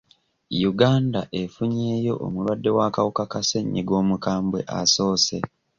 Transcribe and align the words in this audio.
Uganda 0.71 1.19
efunyeyo 1.41 2.13
omulwadde 2.25 2.69
w'akawuka 2.77 3.23
ka 3.31 3.41
ssenyiga 3.43 3.93
omukambwe 4.01 4.59
asoose. 4.79 5.37